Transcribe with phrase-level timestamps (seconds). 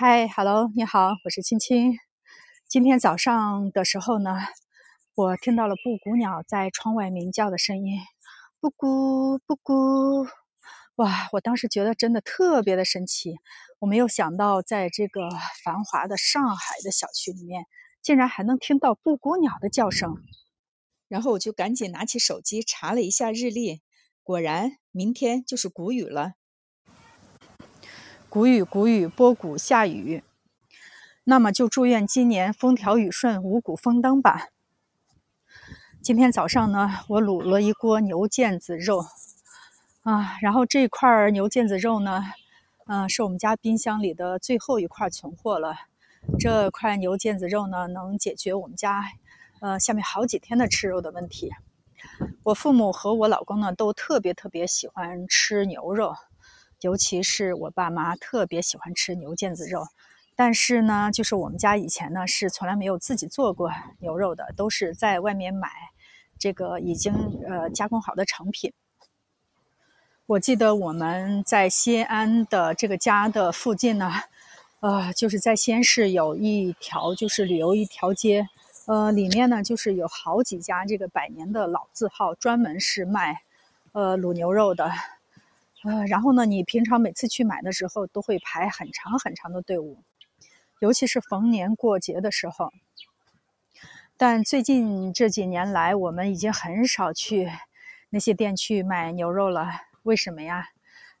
[0.00, 1.98] 嗨，Hello，你好，我是青青。
[2.68, 4.30] 今天早上的时候呢，
[5.16, 7.98] 我听到了布谷鸟在窗外鸣叫的声音，
[8.60, 10.24] 布谷布谷。
[10.94, 13.34] 哇，我当时觉得真的特别的神奇。
[13.80, 15.28] 我没有想到，在这个
[15.64, 17.64] 繁华的上海的小区里面，
[18.00, 20.14] 竟然还能听到布谷鸟的叫声。
[21.08, 23.82] 然后我就赶紧拿起手机查了一下日历，
[24.22, 26.34] 果然明天就是谷雨了。
[28.30, 30.22] 谷雨，谷雨，波谷下雨。
[31.24, 34.48] 那么就祝愿今年风调雨顺，五谷丰登吧。
[36.02, 39.06] 今天早上呢，我卤了一锅牛腱子肉
[40.02, 42.22] 啊，然后这块牛腱子肉呢，
[42.86, 45.74] 嗯，是我们家冰箱里的最后一块存货了。
[46.38, 49.04] 这块牛腱子肉呢，能解决我们家
[49.60, 51.50] 呃下面好几天的吃肉的问题。
[52.42, 56.14] 我父母和我老公呢，都特别特别喜欢吃牛肉。
[56.80, 59.84] 尤其是我爸妈特别喜欢吃牛腱子肉，
[60.36, 65.68] 但是呢，就是我们家以前呢是从来没有自己做过牛肉的，都是在外面买
[66.38, 67.12] 这个已经
[67.48, 68.72] 呃加工好的成品。
[70.26, 74.12] 我记得我们在西安的这个家的附近呢，
[74.78, 78.46] 呃，就是在西安市有一条就是旅游一条街，
[78.86, 83.40] 呃，里面呢就是有好几家这个百年的老字号，专门是卖
[83.90, 84.92] 呃卤牛肉的。
[85.88, 90.02] 呃，然后呢，你平常每次去买的时候都会排很长很长的队伍，
[90.80, 92.70] 尤其是逢年过节的时候。
[94.18, 97.50] 但最近这几年来，我们已经很少去
[98.10, 99.66] 那些店去买牛肉了。
[100.02, 100.66] 为什么呀？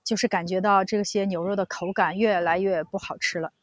[0.04, 3.54] 就是感觉到这些牛肉的口感越来越不好吃了。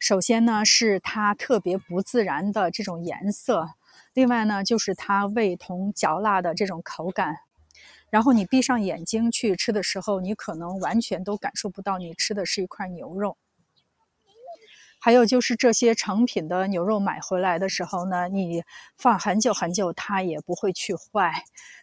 [0.00, 3.76] 首先呢，是它特别不自然的这种颜色；
[4.14, 7.36] 另外呢，就是它味同嚼蜡的这种口感。
[8.10, 13.36] 然后你闭上眼睛去吃的时候，你可能完全都感受不到你吃的是一块牛肉。
[14.98, 18.64] 还有就是这些成品的牛肉买回来的时候呢，你
[18.96, 21.32] 放很久很久它也不会去坏，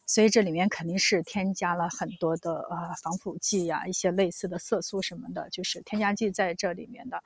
[0.05, 7.21] 所以这里面肯定是添加了很多的呃防腐剂呀，一些类似的色素什么的，就是添加剂在这里面的。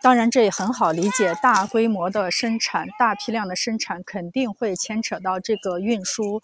[0.00, 1.34] 当然，这也很好理解。
[1.42, 6.40] 大规模的生产、大批量的生产，肯定会牵扯到这个运输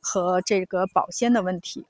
[0.00, 1.86] 和这个保鲜的问题。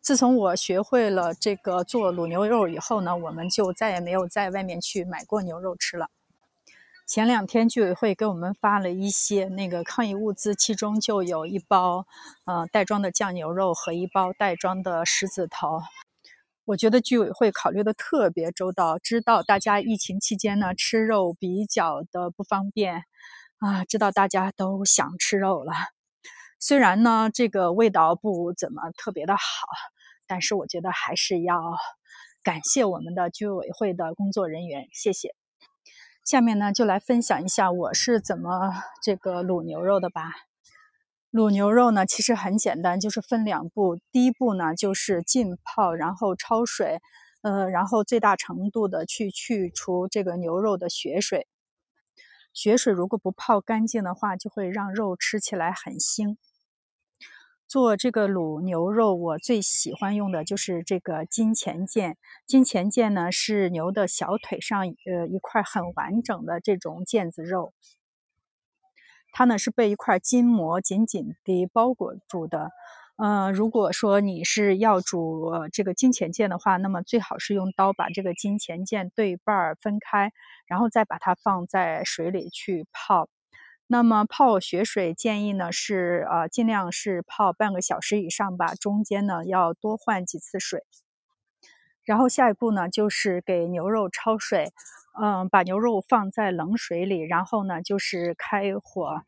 [0.00, 6.08] 自从我学会了这个做卤牛肉以后呢，我们就再也没有在外面去买过牛肉吃了。
[7.04, 12.06] 前两天居委会给我们发了一些那个抗疫物资，其中就有一包
[12.44, 15.82] 呃袋装的酱牛肉和一包袋装的狮子头。
[16.64, 23.02] 我觉得居委会考虑的特别周到，知道大家疫情期间呢吃肉比较的不方便，
[23.58, 25.72] 啊，知道大家都想吃肉了。
[26.60, 29.42] 虽然呢这个味道不怎么特别的好，
[30.28, 31.60] 但是我觉得还是要
[32.44, 35.34] 感谢我们的居委会的工作人员，谢谢。
[36.24, 38.72] 下面呢就来分享一下我是怎么
[39.02, 40.30] 这个卤牛肉的吧。
[41.32, 43.98] 卤牛肉呢，其实很简单，就是分两步。
[44.12, 46.98] 第一步呢，就是浸泡，然后焯水，
[47.40, 51.46] 呃，然后最大程度的去去除这个牛肉的血水。
[52.52, 56.36] 血水如果不泡干净的话，就会让肉吃起来很腥。
[57.66, 62.16] 做这个卤牛肉，我最喜欢用的就是这个金钱腱。
[62.46, 67.72] 金钱腱呢，是牛的小腿上呃一块很完整的这种腱子肉。
[69.32, 72.70] 它呢是被一块筋膜紧紧地包裹住的。
[73.16, 80.32] 呃，如果说你是要煮这个金钱腱的话，那么最好是用刀把这个金钱腱对半儿分开，
[80.66, 83.28] 然后再把它放在水里去泡。
[83.86, 90.82] 那么泡血水建议呢是呃尽量是泡半个小时以上吧，中间呢要多换几次水。
[92.04, 94.72] 然后下一步呢就是给牛肉焯水。
[95.20, 99.20] 嗯，把牛肉放在冷水里，然后呢，就是开火，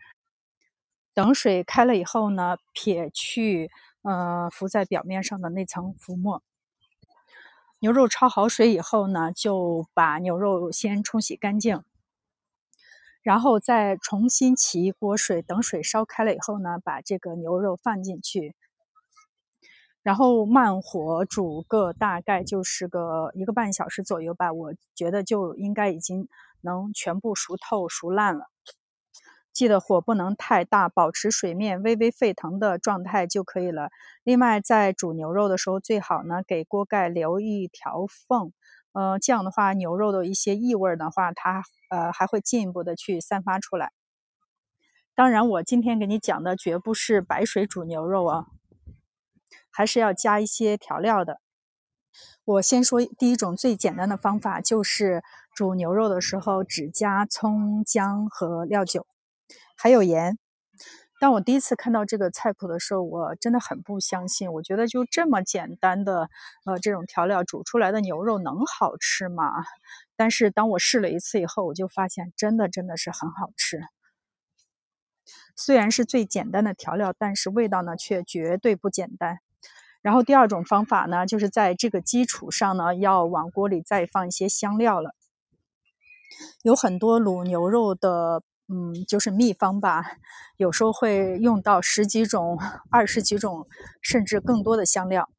[1.13, 3.71] 等水开了以后呢，撇去
[4.01, 6.43] 呃浮在表面上的那层浮沫。
[7.81, 11.85] 牛肉焯好水以后呢，就把牛肉先冲洗干净，
[13.23, 18.55] 然后再重新起一锅水，等水烧开了以后呢，把这个牛肉放进去。
[20.05, 26.29] 然后慢火煮个大概就是个一个半小时左右吧，我觉得就应该已经
[26.61, 28.45] 能全部熟透、熟烂了。
[29.51, 33.89] 记得火不能太大，保持水面微微沸腾的状态就可以了。
[34.25, 38.53] 另外，在煮牛肉的时候，最好呢给锅盖留一条缝，
[38.93, 43.93] 呃，这样的话牛肉的一些异味的话，它呃还会进一步的去散发出来。
[45.15, 48.47] 当然，我今天给你讲的绝不是白水煮牛肉啊。
[49.75, 51.41] 还是要加一些调料的。
[52.45, 55.23] 我先说第一种最简单的方法，就是
[55.55, 59.07] 煮牛肉的时候只加葱、姜和料酒，
[59.77, 60.39] 还有盐。
[61.21, 64.53] 当我第一次看到这个菜谱的时候，我真的很不相信。
[64.53, 66.29] 我觉得就这么简单的，
[66.67, 69.65] 呃，这种调料煮出来的牛肉能好吃吗？
[70.17, 73.81] 但是当我试了一次以后，我就发现真的真的是很好吃。
[75.57, 79.39] 虽然是最简单的调料，但是味道呢却绝对不简单。
[80.05, 85.15] 然后第二种方法呢，就是在这个基础上呢，要往锅里再放一些香料了。
[86.63, 90.19] 有很多卤牛肉的，嗯，就是秘方吧，
[90.59, 92.59] 有时候会用到十几种、
[92.91, 93.67] 二十几种，
[94.03, 95.31] 甚至更多的香料。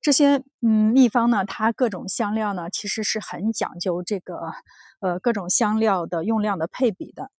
[0.00, 4.52] 这些嗯秘方呢，它各种香料呢，其实是很讲究这个，
[5.00, 7.32] 呃，各种香料的用量的配比的。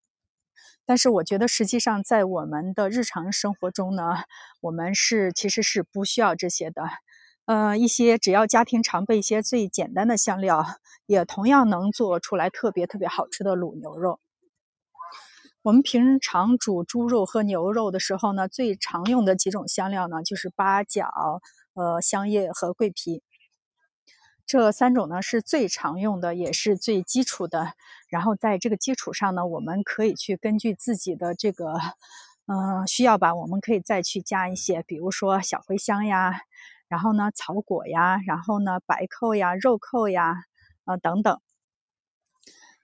[0.85, 4.15] 但是我觉得，实际上在我们的日常生活中呢，
[4.61, 6.83] 我们是其实是不需要这些的。
[7.45, 10.65] 呃，一些只要家庭常备一些最简单的香料，
[11.05, 14.19] 也同样能做出来特别特别好吃的卤牛肉。
[15.61, 21.09] 我们平常煮猪肉和牛肉的时候呢，最常用的几种香料呢，就是八角、
[21.73, 23.23] 呃香叶和桂皮。
[24.53, 27.73] 这三种呢是最常用的，也是最基础的。
[28.07, 31.73] 然后在这个基础上呢，我们可以去根据自己的这个，
[32.45, 36.41] 嗯，需要吧，我们可以再去加一些，比如说小茴香呀，
[36.87, 40.43] 然后呢草果呀，然后呢白蔻呀、肉蔻呀，
[40.85, 41.39] 呃等等。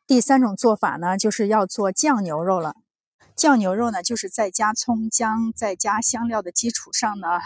[0.08, 2.74] 第三种做法呢，就是要做酱牛肉了。
[3.40, 7.40] 酱牛肉呢，就是在加葱姜、再加香料的基础上呢。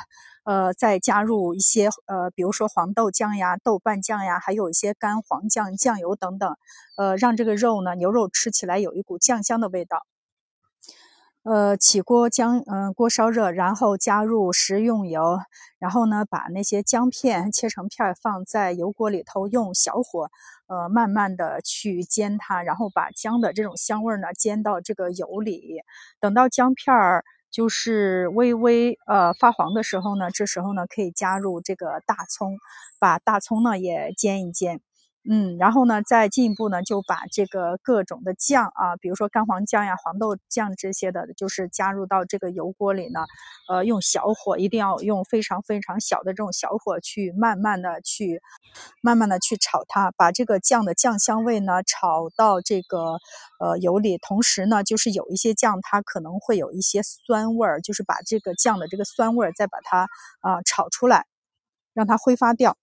[0.44, 6.58] 呃，再加入一些呃，比如说黄豆酱呀、豆瓣酱呀，还有一些干黄酱、酱油等等，
[6.98, 10.00] 呃，让这个肉呢，牛肉吃起来有一股酱香的味道。
[11.44, 15.40] 呃，起锅将嗯锅烧热，然后加入食用油，
[15.78, 20.30] 然后呢，把那些姜片切成片放在油锅里头，用小火
[20.68, 25.82] 呃慢慢的去煎它，然后把姜的这种香味呢煎到这个油里，
[26.20, 27.24] 等到姜片儿。
[27.52, 32.58] 就是微微呃发黄的时候呢，这时候呢可以加入这个大葱，
[32.98, 34.82] 把大葱呢也煎一煎。
[35.30, 43.22] 嗯，然后呢，再进一步呢，就把这个各种的酱啊，比如说干黄酱呀、黄豆酱这些的，就是加入到这个油锅里呢，
[43.70, 48.42] 呃，用小火，一定要用非常非常小的这种小火去慢慢的去，
[49.02, 53.18] 慢慢的去炒它，把这个酱的酱香味呢炒到这个
[53.62, 60.02] 呃油里，同时呢，就是有一些酱它可能会有一些酸味儿，就是把这个酱的这个酸味儿再把它
[60.42, 61.26] 啊炒出来，
[61.94, 62.76] 让它挥发掉。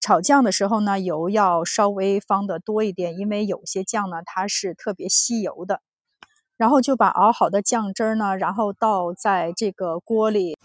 [0.00, 5.80] 炒酱的时候呢，油要稍微放的多一点，因为有些酱呢它是特别吸油的。
[6.56, 10.58] 然后就把熬好的酱汁儿呢，然后倒在这个锅里，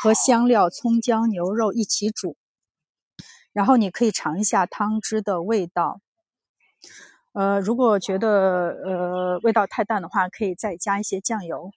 [0.00, 2.36] 和香料、葱姜、牛肉一起煮。
[3.52, 6.00] 然后你可以尝一下汤汁的味道。
[7.34, 8.28] 呃，如果觉得
[8.84, 11.70] 呃味道太淡的话，可以再加一些酱油。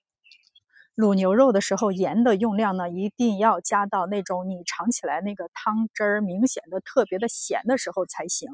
[0.97, 8.49] 卤牛肉的时候，盐的用量呢，一定要加到那种你尝起来那个汤汁儿明显的特别的咸的时候才行。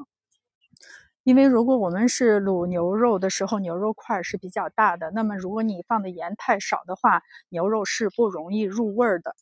[1.22, 9.34] 因为如果我们是卤牛肉的时候，牛肉块是比较大的，那么如果你放的盐太少的话，牛肉是不容易入味儿的。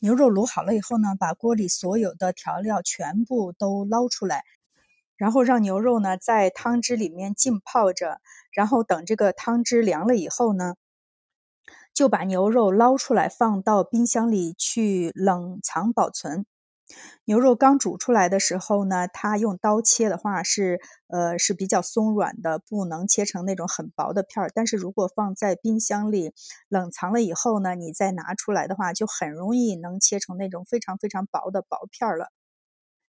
[0.00, 4.42] 牛肉卤好了以后呢，把锅里所有的调料全部都捞出来，
[5.16, 8.20] 然后让牛肉呢在汤汁里面浸泡着，
[8.52, 10.74] 然后等这个汤汁凉了以后呢。
[11.94, 16.44] 就把牛肉捞出来，放到冰箱里去冷藏保存。
[17.24, 24.50] 牛肉刚煮出来的时候呢，它用刀切的话是呃是比较松软的，不能切成那种很薄的片儿。
[24.54, 26.32] 但是如果放在冰箱里
[26.68, 32.30] 冷藏了以后呢，你再拿出来的话，就很容易能切成那种非常非常薄的薄片儿了。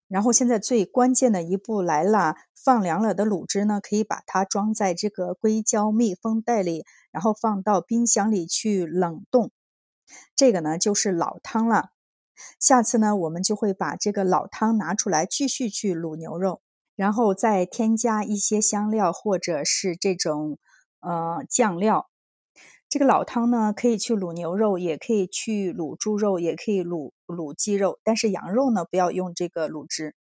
[0.07, 9.51] 然后现在最关键的一步来了，放凉了的卤汁呢，可以把它装在这个硅胶密封袋里，然后放到冰箱里去冷冻。
[10.35, 11.89] 这个呢就是老汤了。
[12.59, 16.61] 下次呢，我们就会把这个老汤拿出来继续去卤牛肉，
[16.95, 20.59] 然后再添加一些香料或者是这种
[20.99, 22.09] 呃酱料。
[22.95, 27.99] 这个老汤呢，可以去卤牛肉，也可以去卤猪肉，也可以卤卤鸡肉。
[28.05, 30.15] 但是羊肉呢，不要用这个卤汁。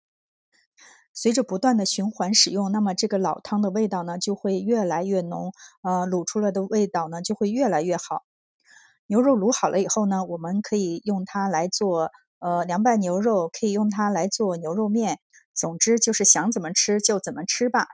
[1.13, 5.51] 随着不断的循环使用，那么这个老汤的味道呢，就会越来越浓，
[5.83, 8.23] 呃，卤出来的味道呢，就会越来越好。
[9.05, 15.19] 牛肉卤好了以后呢，我们可以用它来做呃凉拌牛肉，可以用它来做牛肉面。
[15.53, 17.85] 总之就是想怎么吃就怎么吃吧。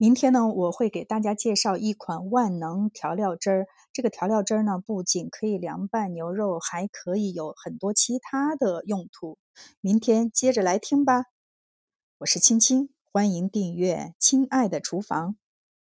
[0.00, 3.66] 明天呢，我会给大家介绍一款万能调料汁儿。
[3.92, 9.38] 这个调料汁儿呢，不仅可以凉拌牛肉，还可以有很多其他的用途。
[9.80, 11.24] 明天接着来听吧。
[12.18, 15.32] 我是青青，欢迎订阅《亲爱的厨房》。